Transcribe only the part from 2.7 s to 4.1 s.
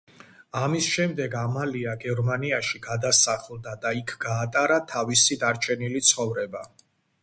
გადასახლდა და